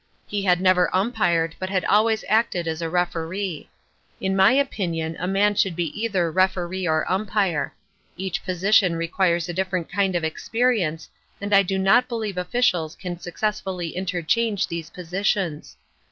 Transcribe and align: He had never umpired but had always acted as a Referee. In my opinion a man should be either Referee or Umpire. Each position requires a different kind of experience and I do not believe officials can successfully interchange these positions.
He 0.25 0.41
had 0.41 0.59
never 0.61 0.89
umpired 0.95 1.55
but 1.59 1.69
had 1.69 1.85
always 1.85 2.25
acted 2.27 2.67
as 2.67 2.81
a 2.81 2.89
Referee. 2.89 3.69
In 4.19 4.35
my 4.35 4.51
opinion 4.51 5.15
a 5.19 5.27
man 5.27 5.53
should 5.53 5.75
be 5.75 5.89
either 6.01 6.31
Referee 6.31 6.87
or 6.87 7.05
Umpire. 7.07 7.75
Each 8.17 8.43
position 8.43 8.95
requires 8.95 9.47
a 9.47 9.53
different 9.53 9.91
kind 9.91 10.15
of 10.15 10.23
experience 10.23 11.07
and 11.39 11.53
I 11.53 11.61
do 11.61 11.77
not 11.77 12.09
believe 12.09 12.39
officials 12.39 12.95
can 12.95 13.19
successfully 13.19 13.89
interchange 13.95 14.67
these 14.69 14.89
positions. 14.89 15.77